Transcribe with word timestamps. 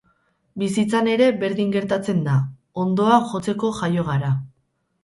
Bizitzan 0.61 1.09
ere 1.15 1.27
berdin 1.43 1.75
gertatzen 1.77 2.25
da, 2.29 2.39
hondoa 2.85 3.21
jotzeko 3.35 3.73
jaio 3.83 4.09
gara. 4.13 4.35